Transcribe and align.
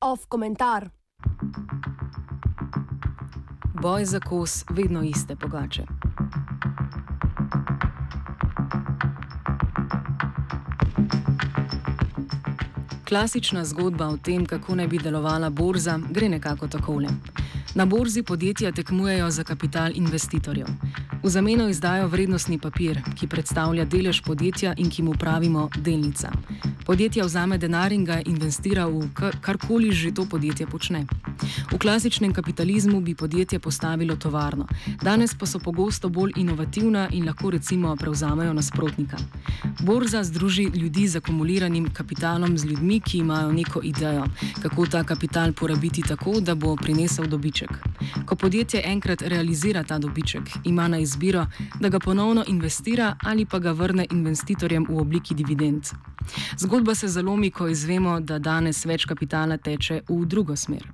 Off 0.00 0.26
komentar. 0.28 0.88
Boj 3.82 4.04
za 4.04 4.20
kos 4.20 4.64
vedno 4.70 5.02
iste 5.02 5.36
pogače. 5.36 5.82
Klasična 13.08 13.64
zgodba 13.64 14.06
o 14.06 14.16
tem, 14.16 14.46
kako 14.46 14.74
naj 14.74 14.86
bi 14.86 14.98
delovala 14.98 15.50
borza, 15.50 15.98
gre 16.10 16.28
nekako 16.28 16.68
takole. 16.68 17.08
Na 17.74 17.86
borzi 17.86 18.22
podjetja 18.22 18.72
tekmujejo 18.72 19.30
za 19.30 19.44
kapital 19.44 19.92
investitorjev. 19.96 20.66
V 21.22 21.28
zameno 21.30 21.68
izdajo 21.68 22.08
vrednostni 22.08 22.58
papir, 22.58 22.98
ki 23.14 23.28
predstavlja 23.30 23.84
delež 23.84 24.22
podjetja 24.26 24.74
in 24.76 24.90
ki 24.90 25.02
mu 25.06 25.12
pravimo 25.14 25.68
delnica. 25.78 26.32
Podjetje 26.86 27.22
vzame 27.22 27.58
denar 27.58 27.92
in 27.92 28.04
ga 28.04 28.18
investira 28.26 28.88
v 28.90 29.06
karkoli 29.40 29.92
že 29.92 30.10
to 30.10 30.26
podjetje 30.26 30.66
počne. 30.66 31.06
V 31.70 31.78
klasičnem 31.78 32.32
kapitalizmu 32.34 33.00
bi 33.00 33.14
podjetje 33.14 33.58
postavilo 33.58 34.16
tovarno, 34.16 34.66
danes 35.02 35.34
pa 35.34 35.46
so 35.46 35.58
pogosto 35.58 36.08
bolj 36.08 36.32
inovativna 36.36 37.08
in 37.12 37.26
lahko 37.26 37.50
recimo 37.50 37.96
prevzamejo 37.96 38.52
nasprotnika. 38.52 39.16
Borza 39.80 40.24
združi 40.24 40.64
ljudi 40.74 41.08
z 41.08 41.16
akumuliranim 41.16 41.86
kapitalom 41.94 42.58
z 42.58 42.64
ljudmi, 42.64 43.00
ki 43.00 43.18
imajo 43.18 43.52
neko 43.52 43.80
idejo, 43.82 44.26
kako 44.62 44.86
ta 44.86 45.04
kapital 45.04 45.52
porabiti 45.52 46.02
tako, 46.02 46.40
da 46.40 46.54
bo 46.54 46.76
prinesel 46.76 47.26
dobiček. 47.26 47.70
Ko 48.26 48.36
podjetje 48.36 48.82
enkrat 48.84 49.22
realizira 49.22 49.84
ta 49.84 49.98
dobiček, 49.98 50.42
ima 50.64 50.88
na 50.88 50.98
izbiro, 51.12 51.46
da 51.80 51.88
ga 51.88 52.00
ponovno 52.00 52.44
investira 52.48 53.16
ali 53.22 53.46
pa 53.46 53.58
ga 53.58 53.72
vrne 53.72 54.06
investitorjem 54.10 54.86
v 54.88 54.98
obliki 54.98 55.34
dividend. 55.34 55.92
Zgodba 56.58 56.94
se 56.94 57.08
zalomi, 57.08 57.50
ko 57.50 57.68
izvemo, 57.68 58.20
da 58.20 58.38
danes 58.38 58.84
več 58.86 59.04
kapitala 59.04 59.56
teče 59.56 60.02
v 60.08 60.24
drugo 60.26 60.56
smer. 60.56 60.88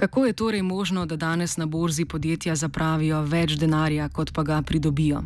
Kako 0.00 0.24
je 0.26 0.32
torej 0.32 0.62
možno, 0.62 1.06
da 1.06 1.16
danes 1.16 1.56
na 1.56 1.66
borzi 1.66 2.04
podjetja 2.04 2.54
zapravijo 2.56 3.20
več 3.22 3.58
denarja, 3.60 4.08
kot 4.08 4.32
pa 4.32 4.42
ga 4.42 4.62
pridobijo? 4.62 5.20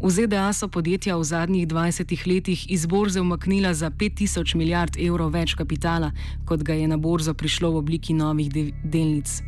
V 0.00 0.10
ZDA 0.10 0.52
so 0.52 0.68
podjetja 0.68 1.16
v 1.16 1.24
zadnjih 1.24 1.68
20 1.68 2.26
letih 2.26 2.70
iz 2.70 2.86
borze 2.86 3.20
umaknila 3.20 3.74
za 3.74 3.90
5000 3.90 4.54
milijard 4.54 4.96
evrov 4.98 5.30
več 5.30 5.54
kapitala, 5.54 6.12
kot 6.44 6.62
ga 6.62 6.74
je 6.74 6.88
na 6.88 6.96
borzo 6.96 7.34
prišlo 7.34 7.70
v 7.70 7.76
obliki 7.76 8.14
novih 8.14 8.50
de 8.52 8.72
delnic. 8.82 9.42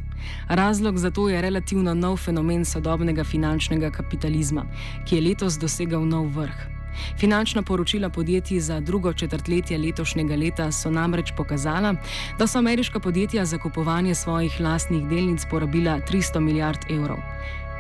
Razlog 0.49 0.99
za 0.99 1.11
to 1.11 1.29
je 1.29 1.41
relativno 1.43 1.95
nov 1.95 2.17
fenomen 2.17 2.65
sodobnega 2.65 3.25
finančnega 3.25 3.91
kapitalizma, 3.91 4.67
ki 5.07 5.17
je 5.17 5.23
letos 5.23 5.59
dosegal 5.59 6.07
nov 6.07 6.31
vrh. 6.37 6.83
Finančna 7.19 7.63
poročila 7.63 8.09
podjetij 8.09 8.61
za 8.61 8.81
drugo 8.81 9.13
četrtletje 9.13 9.79
letošnjega 9.79 10.37
leta 10.37 10.73
so 10.73 10.91
namreč 10.91 11.33
pokazala, 11.37 11.95
da 12.39 12.47
so 12.47 12.59
ameriška 12.59 13.01
podjetja 13.01 13.45
za 13.45 13.59
kupovanje 13.59 14.15
svojih 14.15 14.61
lastnih 14.61 15.09
delnic 15.09 15.47
porabila 15.51 16.01
300 16.11 16.41
milijard 16.41 16.79
evrov. 16.91 17.19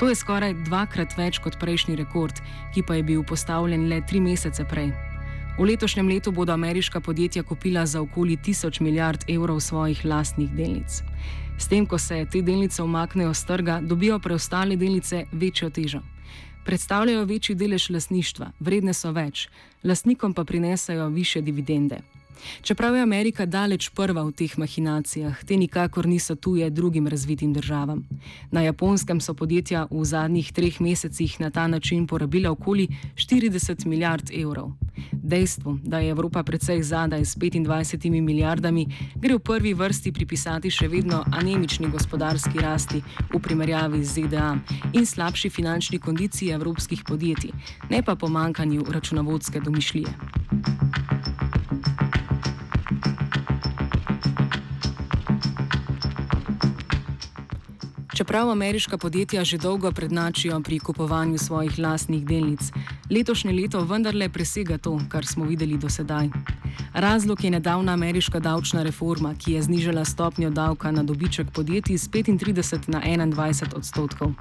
To 0.03 0.09
je 0.11 0.17
skoraj 0.19 0.57
dvakrat 0.67 1.13
več 1.15 1.37
kot 1.39 1.61
prejšnji 1.63 1.95
rekord, 1.95 2.35
ki 2.75 2.83
pa 2.83 2.97
je 2.99 3.05
bil 3.07 3.21
postavljen 3.23 3.85
le 3.87 4.01
tri 4.03 4.19
mesece 4.19 4.65
prej. 4.67 4.89
V 5.55 5.67
letošnjem 5.69 6.09
letu 6.11 6.33
bodo 6.35 6.51
ameriška 6.51 6.99
podjetja 6.99 7.45
kupila 7.47 7.85
za 7.87 8.01
okoli 8.03 8.35
1000 8.35 8.83
milijard 8.83 9.23
evrov 9.31 9.61
svojih 9.63 10.01
lastnih 10.03 10.51
delnic. 10.51 11.05
S 11.55 11.71
tem, 11.71 11.87
ko 11.87 12.03
se 12.03 12.25
te 12.27 12.43
delnice 12.43 12.83
umaknejo 12.83 13.31
z 13.31 13.47
trga, 13.47 13.79
dobijo 13.79 14.19
preostale 14.19 14.75
delnice 14.77 15.23
večjo 15.33 15.71
težo. 15.71 16.01
Predstavljajo 16.67 17.23
večji 17.25 17.55
delež 17.55 17.87
lasništva, 17.95 18.51
vredne 18.59 18.99
so 18.99 19.15
več, 19.15 19.47
lastnikom 19.85 20.35
pa 20.35 20.43
prinesajo 20.45 21.07
više 21.15 21.47
dividende. 21.47 22.03
Čeprav 22.63 22.95
je 22.95 23.03
Amerika 23.03 23.47
daleč 23.47 23.89
prva 23.89 24.23
v 24.25 24.33
teh 24.33 24.59
mahinacijah, 24.59 25.45
te 25.45 25.57
nikakor 25.57 26.07
niso 26.07 26.35
tuje 26.35 26.71
drugim 26.71 27.09
razvitim 27.09 27.53
državam. 27.53 28.05
Na 28.51 28.63
japonskem 28.63 29.21
so 29.21 29.35
podjetja 29.35 29.87
v 29.91 30.05
zadnjih 30.05 30.53
treh 30.53 30.81
mesecih 30.81 31.41
na 31.41 31.51
ta 31.51 31.67
način 31.67 32.07
porabila 32.07 32.51
okoli 32.51 32.89
40 33.15 33.87
milijard 33.87 34.31
evrov. 34.31 34.73
Dejstvo, 35.13 35.79
da 35.83 35.99
je 35.99 36.11
Evropa 36.11 36.43
precej 36.43 36.83
zadaj 36.83 37.25
s 37.25 37.37
25 37.37 38.21
milijardami, 38.21 38.87
gre 39.15 39.35
v 39.35 39.39
prvi 39.39 39.75
vrsti 39.75 40.13
pripisati 40.13 40.71
še 40.71 40.89
vedno 40.89 41.25
anemični 41.33 41.89
gospodarski 41.89 42.61
rasti 42.61 43.03
v 43.33 43.41
primerjavi 43.41 44.05
z 44.05 44.27
ZDA 44.27 44.57
in 44.93 45.07
slabši 45.07 45.51
finančni 45.51 45.99
kondiciji 45.99 46.53
evropskih 46.53 47.05
podjetij, 47.09 47.53
ne 47.91 48.03
pa 48.03 48.15
pomankanju 48.15 48.85
računovodske 48.91 49.61
domišljije. 49.61 51.02
Čeprav 58.23 58.51
ameriška 58.51 58.99
podjetja 58.99 59.43
že 59.45 59.59
dolgo 59.59 59.91
prednačijo 59.93 60.61
pri 60.61 60.79
kupovanju 60.79 61.39
svojih 61.39 61.79
lastnih 61.79 62.23
delnic, 62.25 62.71
letošnje 63.11 63.53
leto 63.53 63.81
vendarle 63.85 64.29
presega 64.29 64.79
to, 64.79 65.01
kar 65.11 65.27
smo 65.27 65.45
videli 65.45 65.75
do 65.75 65.91
sedaj. 65.91 66.31
Razlog 66.95 67.45
je 67.45 67.51
nedavna 67.51 67.93
ameriška 67.93 68.41
davčna 68.41 68.83
reforma, 68.83 69.35
ki 69.35 69.53
je 69.53 69.63
znižala 69.63 70.05
stopnjo 70.05 70.51
davka 70.51 70.91
na 70.91 71.03
dobiček 71.03 71.51
podjetij 71.51 71.97
z 71.97 72.09
35 72.09 72.89
na 72.89 73.01
21 73.01 73.77
odstotkov. 73.77 74.33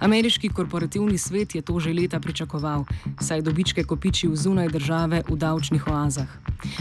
Ameriški 0.00 0.48
korporativni 0.48 1.18
svet 1.18 1.54
je 1.54 1.62
to 1.62 1.80
že 1.80 1.92
leta 1.92 2.20
pričakoval, 2.20 2.84
saj 3.20 3.42
dobičke 3.42 3.84
kopiči 3.84 4.28
v 4.28 4.36
zunaj 4.36 4.68
države 4.68 5.22
v 5.28 5.36
davčnih 5.36 5.86
oazah. 5.86 6.28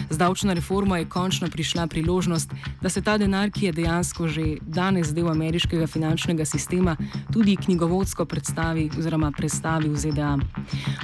Z 0.09 0.17
davčno 0.17 0.53
reformo 0.53 0.95
je 0.95 1.05
končno 1.05 1.47
prišla 1.49 1.87
priložnost, 1.87 2.53
da 2.81 2.89
se 2.89 3.01
ta 3.01 3.17
denar, 3.17 3.51
ki 3.51 3.65
je 3.65 3.71
dejansko 3.71 4.27
že 4.27 4.57
danes 4.61 5.13
del 5.13 5.29
ameriškega 5.29 5.87
finančnega 5.87 6.45
sistema, 6.45 6.95
tudi 7.33 7.55
knjigovodsko 7.55 8.25
predstavi 8.25 8.89
oziroma 8.97 9.31
predstavi 9.31 9.89
v 9.89 9.97
ZDA. 9.97 10.37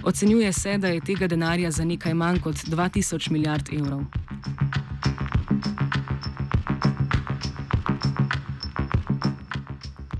Ocenjuje 0.03 0.53
se, 0.53 0.77
da 0.77 0.87
je 0.87 1.01
tega 1.01 1.27
denarja 1.27 1.71
za 1.71 1.85
nekaj 1.85 2.13
manj 2.13 2.39
kot 2.39 2.55
2000 2.55 3.31
milijard 3.31 3.69
evrov. 3.73 3.82
euro. 3.83 4.07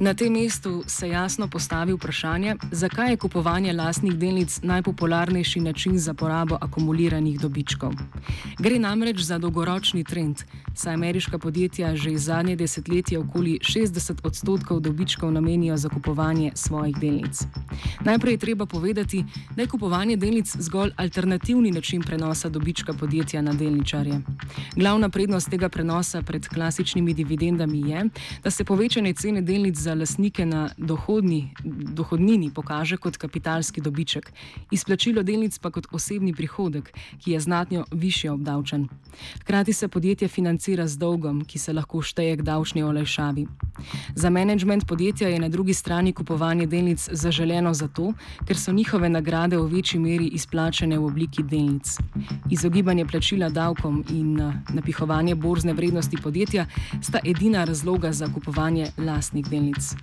Na 0.03 0.13
tem 0.13 0.33
mestu 0.33 0.83
se 0.87 1.09
jasno 1.09 1.47
postavi 1.47 1.93
vprašanje, 1.93 2.55
zakaj 2.71 3.11
je 3.11 3.17
kupovanje 3.17 3.73
lastnih 3.73 4.17
delnic 4.17 4.59
najpopularnejši 4.63 5.59
način 5.59 5.99
za 5.99 6.13
porabo 6.13 6.57
akumuliranih 6.61 7.39
dobičkov. 7.39 7.93
Gre 8.59 8.79
namreč 8.79 9.19
za 9.19 9.37
dolgoročni 9.37 10.03
trend, 10.03 10.43
saj 10.75 10.93
ameriška 10.93 11.37
podjetja 11.37 11.95
že 11.95 12.17
zadnje 12.17 12.55
desetletje 12.55 13.19
okoli 13.19 13.59
60 13.61 14.19
odstotkov 14.23 14.79
dobičkov 14.79 15.31
namenijo 15.31 15.77
za 15.77 15.89
kupovanje 15.89 16.51
svojih 16.55 16.97
delnic. 16.97 17.41
Najprej 18.01 18.33
je 18.33 18.37
treba 18.37 18.65
povedati, 18.65 19.23
da 19.55 19.61
je 19.61 19.67
kupovanje 19.67 20.17
delnic 20.17 20.55
zgolj 20.59 20.91
alternativni 20.95 21.71
način 21.71 22.01
prenosa 22.01 22.49
dobička 22.49 22.93
podjetja 22.93 23.41
na 23.41 23.53
delničarje. 23.53 24.21
Glavna 24.75 25.09
prednost 25.09 25.49
tega 25.49 25.69
prenosa 25.69 26.21
pred 26.21 26.47
klasičnimi 26.47 27.13
dividendami 27.13 27.89
je, 27.89 28.05
da 28.43 28.51
se 28.51 28.63
povečanje 28.63 29.13
cene 29.13 29.41
delnic 29.41 29.77
za 29.77 29.92
lastnike 29.93 30.45
na 30.45 30.69
dohodni, 30.77 31.53
dohodnini 31.63 32.51
pokaže 32.53 32.97
kot 32.97 33.17
kapitalski 33.17 33.81
dobiček, 33.81 34.31
izplačilo 34.71 35.23
delnic 35.23 35.57
pa 35.59 35.71
kot 35.71 35.87
osebni 35.91 36.33
prihodek, 36.33 36.93
ki 37.23 37.31
je 37.31 37.39
znatno 37.39 37.85
više 37.91 38.31
obdavčen. 38.31 38.87
Hkrati 39.41 39.73
se 39.73 39.87
podjetje 39.87 40.27
financira 40.27 40.87
z 40.87 40.97
dolgom, 40.97 41.43
ki 41.45 41.59
se 41.59 41.73
lahko 41.73 42.01
šteje 42.01 42.37
k 42.37 42.41
davčni 42.41 42.83
olajšavi. 42.83 43.47
Za 44.15 44.29
menedžment 44.29 44.87
podjetja 44.87 45.27
je 45.29 45.39
na 45.39 45.49
drugi 45.49 45.73
strani 45.73 46.13
kupovanje 46.13 46.65
delnic 46.67 47.09
zaželeno 47.11 47.73
zato, 47.73 48.13
ker 48.47 48.57
so 48.57 48.71
njihove 48.71 49.09
nagrade 49.09 49.57
v 49.57 49.67
večji 49.67 49.99
meri 49.99 50.27
izplačene 50.27 50.99
v 50.99 51.05
obliki 51.05 51.43
delnic. 51.43 51.97
Izogibanje 52.51 53.05
plačila 53.05 53.49
davkom 53.49 54.03
in 54.09 54.39
eh, 54.39 54.53
napihovanje 54.73 55.35
borzne 55.35 55.73
vrednosti 55.73 56.17
podjetja 56.17 56.65
sta 57.01 57.19
edina 57.23 57.63
razloga 57.63 58.11
za 58.11 58.27
kupovanje 58.33 58.91
lastnih 58.97 59.45
delnic. 59.49 59.95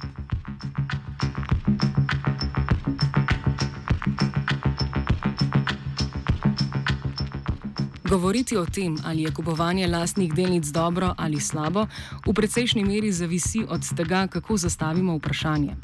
Govoriti 8.11 8.57
o 8.57 8.67
tem, 8.67 8.97
ali 9.05 9.23
je 9.23 9.31
kupovanje 9.31 9.87
lastnih 9.87 10.33
delnic 10.35 10.67
dobro 10.67 11.15
ali 11.19 11.41
slabo, 11.41 11.87
v 12.27 12.35
precejšnji 12.35 12.85
meri 12.85 13.13
zavisi 13.13 13.65
od 13.69 13.87
tega, 13.97 14.27
kako 14.27 14.57
zastavimo 14.57 15.17
vprašanje. 15.17 15.77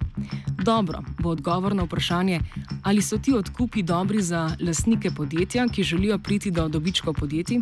Dobro 0.65 1.03
bo 1.19 1.31
odgovor 1.31 1.75
na 1.75 1.83
vprašanje, 1.83 2.41
Ali 2.87 3.03
so 3.03 3.19
ti 3.19 3.33
odkupi 3.35 3.83
dobri 3.83 4.23
za 4.23 4.57
lastnike 4.61 5.11
podjetja, 5.11 5.67
ki 5.69 5.83
želijo 5.83 6.19
priti 6.19 6.51
do 6.51 6.69
dobičkov 6.69 7.15
podjetij? 7.15 7.61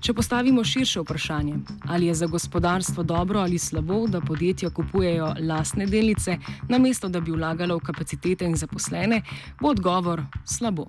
Če 0.00 0.12
postavimo 0.14 0.64
širše 0.64 1.00
vprašanje, 1.00 1.54
ali 1.88 2.06
je 2.06 2.14
za 2.14 2.26
gospodarstvo 2.26 3.02
dobro 3.02 3.40
ali 3.40 3.58
slabo, 3.58 4.06
da 4.06 4.20
podjetja 4.20 4.70
kupujejo 4.70 5.34
lastne 5.40 5.86
delnice, 5.86 6.36
namesto 6.68 7.08
da 7.08 7.20
bi 7.20 7.32
vlagalo 7.32 7.78
v 7.78 7.80
kapacitete 7.80 8.44
in 8.44 8.56
zaposlene, 8.56 9.22
bo 9.60 9.72
odgovor 9.72 10.22
slabo. 10.44 10.86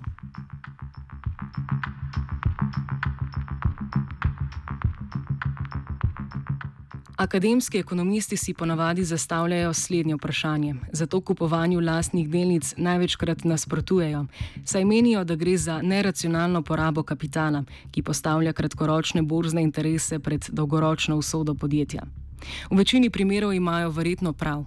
Akademski 7.20 7.78
ekonomisti 7.78 8.36
si 8.36 8.54
ponavadi 8.54 9.04
zastavljajo 9.04 9.74
slednje 9.74 10.14
vprašanje, 10.14 10.74
zato 10.92 11.20
kupovanju 11.20 11.80
lastnih 11.80 12.30
delnic 12.30 12.74
največkrat 12.76 13.44
nasprotujejo, 13.44 14.24
saj 14.64 14.84
menijo, 14.84 15.24
da 15.24 15.34
gre 15.34 15.56
za 15.56 15.82
neracionalno 15.82 16.62
porabo 16.62 17.02
kapitala, 17.02 17.64
ki 17.90 18.02
postavlja 18.02 18.52
kratkoročne 18.52 19.22
borzne 19.22 19.62
interese 19.62 20.18
pred 20.18 20.48
dolgoročno 20.48 21.16
usodo 21.16 21.54
podjetja. 21.54 22.02
V 22.70 22.76
večini 22.76 23.10
primerov 23.10 23.52
imajo 23.52 23.90
verjetno 23.90 24.32
prav. 24.32 24.64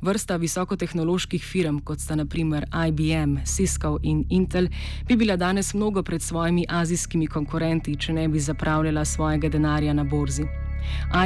Vrsta 0.00 0.36
visokotehnoloških 0.36 1.44
firm, 1.44 1.78
kot 1.84 2.00
sta 2.00 2.16
naprimer 2.16 2.66
IBM, 2.88 3.36
Cisco 3.44 3.98
in 4.02 4.24
Intel, 4.30 4.68
bi 5.08 5.16
bila 5.16 5.36
danes 5.36 5.74
mnogo 5.74 6.02
pred 6.02 6.22
svojimi 6.22 6.66
azijskimi 6.68 7.26
konkurenti, 7.26 7.96
če 7.96 8.12
ne 8.12 8.28
bi 8.28 8.40
zapravljala 8.40 9.04
svojega 9.04 9.48
denarja 9.48 9.92
na 9.92 10.04
borzi. 10.04 10.61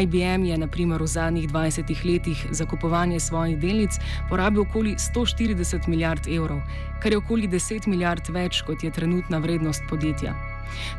IBM 0.02 0.44
je 0.44 0.58
naprimer 0.58 1.02
v 1.02 1.06
zadnjih 1.06 1.48
20 1.48 2.04
letih 2.04 2.46
za 2.50 2.66
kupovanje 2.66 3.20
svojih 3.20 3.58
delnic 3.58 3.98
porabil 4.28 4.62
okoli 4.62 4.94
140 4.94 5.88
milijard 5.88 6.28
evrov, 6.28 6.60
kar 7.02 7.12
je 7.12 7.18
okoli 7.18 7.48
10 7.48 7.86
milijard 7.86 8.28
več, 8.28 8.62
kot 8.62 8.84
je 8.84 8.90
trenutna 8.90 9.38
vrednost 9.38 9.82
podjetja. 9.88 10.34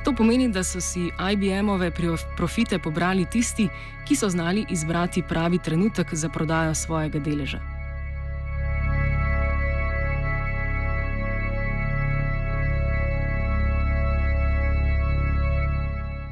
To 0.03 0.13
pomeni, 0.15 0.47
da 0.51 0.63
so 0.63 0.81
si 0.81 1.11
IBM-ove 1.33 1.91
profite 2.37 2.79
pobrali 2.79 3.25
tisti, 3.25 3.69
ki 4.07 4.15
so 4.15 4.29
znali 4.29 4.65
izbrati 4.69 5.23
pravi 5.23 5.59
trenutek 5.59 6.13
za 6.13 6.29
prodajo 6.29 6.75
svojega 6.75 7.19
deleža. 7.19 7.76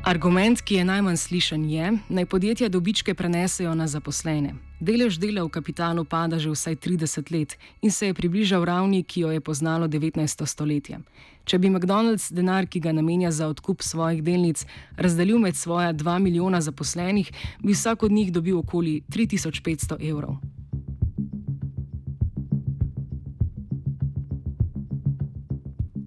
Argument, 0.05 0.61
ki 0.61 0.75
je 0.75 0.83
najmanj 0.85 1.17
slišen, 1.17 1.63
je, 1.69 1.93
naj 2.09 2.25
podjetja 2.29 2.67
dobičke 2.69 3.13
prenesejo 3.17 3.71
na 3.75 3.87
zaposlene. 3.87 4.53
Delež 4.79 5.17
dela 5.17 5.41
v 5.41 5.49
kapitalu 5.49 6.03
pada 6.05 6.37
že 6.37 6.51
vsaj 6.53 6.75
30 6.77 7.31
let 7.33 7.57
in 7.81 7.89
se 7.91 8.05
je 8.05 8.13
približal 8.13 8.65
ravni, 8.65 9.01
ki 9.01 9.25
jo 9.25 9.31
je 9.33 9.41
poznalo 9.41 9.87
19. 9.87 10.45
stoletje. 10.45 10.99
Če 11.45 11.57
bi 11.57 11.73
McDonald's 11.73 12.29
denar, 12.29 12.69
ki 12.69 12.79
ga 12.85 12.93
namenja 12.93 13.31
za 13.31 13.49
odkup 13.49 13.81
svojih 13.81 14.21
delnic, 14.21 14.65
razdelil 14.97 15.41
med 15.41 15.57
svoja 15.57 15.89
2 15.93 16.19
milijona 16.19 16.61
zaposlenih, 16.61 17.31
bi 17.63 17.73
vsak 17.73 18.03
od 18.03 18.11
njih 18.11 18.29
dobil 18.31 18.61
okoli 18.61 19.01
3500 19.09 19.97
evrov. 20.09 20.37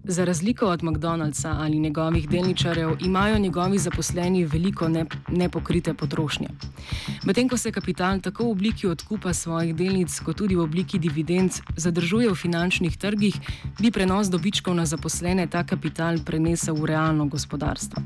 Za 0.09 0.25
razliko 0.25 0.65
od 0.65 0.83
McDonald'sa 0.83 1.55
ali 1.59 1.79
njegovih 1.79 2.29
delničarjev, 2.29 2.89
imajo 2.99 3.37
njegovi 3.37 3.77
zaposleni 3.77 4.45
veliko 4.45 4.89
ne, 4.89 5.05
nepokrite 5.27 5.93
potrošnje. 5.93 6.47
Medtem 7.23 7.49
ko 7.49 7.57
se 7.57 7.71
kapital 7.71 8.19
tako 8.19 8.43
v 8.43 8.51
obliki 8.51 8.87
odkupa 8.87 9.33
svojih 9.33 9.75
delnic, 9.75 10.19
kot 10.19 10.37
tudi 10.37 10.55
v 10.55 10.63
obliki 10.63 10.99
dividend 10.99 11.51
zadržuje 11.75 12.29
v 12.29 12.35
finančnih 12.35 12.97
trgih, 12.97 13.35
bi 13.79 13.91
prenos 13.91 14.27
dobičkov 14.27 14.75
na 14.75 14.85
zaposlene 14.85 15.47
ta 15.47 15.63
kapital 15.63 16.17
prenesel 16.25 16.75
v 16.75 16.85
realno 16.85 17.25
gospodarstvo. 17.25 18.01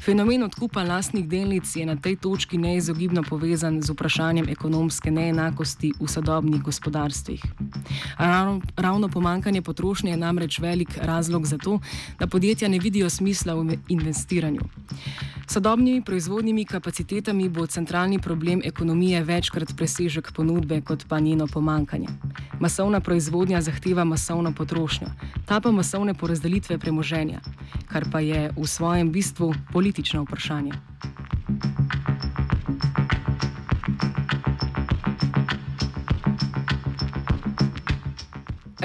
Fenomen 0.00 0.42
odkupa 0.42 0.82
lastnih 0.82 1.28
delnic 1.28 1.76
je 1.76 1.86
na 1.86 1.96
tej 1.96 2.16
točki 2.16 2.58
neizogibno 2.58 3.22
povezan 3.22 3.82
z 3.82 3.92
vprašanjem 3.92 4.48
ekonomske 4.48 5.10
neenakosti 5.10 5.92
v 6.00 6.08
sodobnih 6.08 6.62
gospodarstvih. 6.62 7.42
Ravno, 8.18 8.60
ravno 8.76 9.08
pomankanje 9.08 9.62
potrošnje 9.62 10.10
je 10.10 10.16
namreč 10.16 10.58
velik 10.58 10.96
razlog 11.02 11.39
za 11.46 11.58
to, 11.58 11.80
da 12.18 12.26
podjetja 12.26 12.68
ne 12.68 12.78
vidijo 12.78 13.10
smisla 13.10 13.54
v 13.54 13.76
investiranju. 13.88 14.60
Sodobnimi 15.50 16.02
proizvodnimi 16.02 16.64
kapacitetami 16.64 17.48
bo 17.48 17.66
centralni 17.66 18.18
problem 18.18 18.60
ekonomije 18.64 19.24
večkrat 19.24 19.72
presežek 19.76 20.32
ponudbe, 20.32 20.80
kot 20.80 21.04
pa 21.08 21.20
njeno 21.20 21.46
pomankanje. 21.46 22.06
Masovna 22.60 23.00
proizvodnja 23.00 23.60
zahteva 23.60 24.04
masovno 24.04 24.52
potrošnjo, 24.52 25.08
ta 25.46 25.60
pa 25.60 25.70
masovne 25.70 26.14
porazdelitve 26.14 26.78
premoženja, 26.78 27.40
kar 27.88 28.06
pa 28.12 28.20
je 28.20 28.50
v 28.56 28.66
svojem 28.66 29.12
bistvu 29.12 29.54
politično 29.72 30.22
vprašanje. 30.22 30.72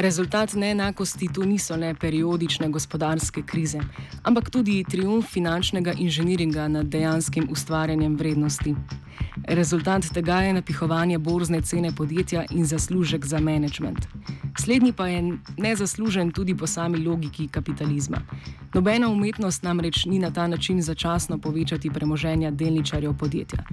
Rezultat 0.06 0.54
neenakosti 0.54 1.28
tu 1.34 1.44
niso 1.44 1.76
le 1.76 1.96
periodične 1.98 2.68
gospodarske 2.70 3.42
krize, 3.42 3.80
ampak 4.24 4.52
tudi 4.54 4.84
triumf 4.90 5.32
finančnega 5.34 5.96
inženiringa 5.98 6.68
nad 6.68 6.86
dejanskim 6.86 7.48
ustvarjanjem 7.52 8.16
vrednosti. 8.16 8.76
Rezultat 9.48 10.06
tega 10.14 10.44
je 10.46 10.54
napihovanje 10.54 11.18
borzne 11.18 11.62
cene 11.62 11.96
podjetja 11.96 12.46
in 12.52 12.66
zaslužek 12.66 13.26
za 13.26 13.40
management. 13.40 14.06
Slednji 14.60 14.94
pa 14.94 15.08
je 15.08 15.38
nezaslužen 15.58 16.32
tudi 16.32 16.56
po 16.56 16.68
sami 16.68 16.98
logiki 16.98 17.48
kapitalizma. 17.48 18.18
Nobena 18.74 19.10
umetnost 19.10 19.64
namreč 19.64 20.06
ni 20.06 20.20
na 20.20 20.32
ta 20.32 20.48
način 20.48 20.82
začasno 20.82 21.38
povečati 21.38 21.90
premoženja 21.90 22.52
delničarjev 22.52 23.14
podjetja. 23.18 23.64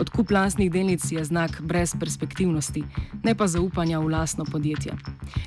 Odkup 0.00 0.30
lastnih 0.30 0.72
delnic 0.72 1.12
je 1.12 1.24
znak 1.24 1.60
brezperspektivnosti, 1.62 2.84
ne 3.22 3.34
pa 3.34 3.46
zaupanja 3.46 3.98
v 3.98 4.08
lastno 4.08 4.44
podjetje. 4.44 4.92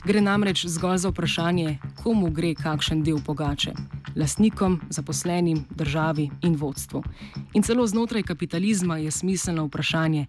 Gre 0.06 0.22
namreč 0.22 0.66
zgolj 0.66 0.98
za 0.98 1.10
vprašanje, 1.10 1.78
komu 2.04 2.30
gre 2.32 2.56
kakšen 2.56 3.04
del 3.04 3.20
pogače 3.26 3.74
lastnikom, 4.16 4.82
zaposlenim, 4.90 5.66
državi 5.70 6.30
in 6.42 6.56
vodstvu. 6.56 7.04
In 7.54 7.64
celo 7.64 7.88
znotraj 7.88 8.24
kapitalizma 8.24 8.98
je 8.98 9.12
smiselno 9.12 9.66
vprašanje, 9.66 10.26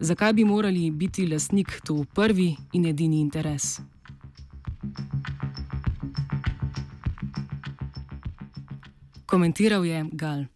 zakaj 0.00 0.32
bi 0.32 0.44
morali 0.44 0.90
biti 0.90 1.26
lastnik 1.26 1.80
tu 1.86 2.04
prvi 2.14 2.56
in 2.72 2.86
edini 2.86 3.20
interes. 3.20 3.80
Komentiral 9.28 9.84
je 9.84 10.08
Gal. 10.12 10.48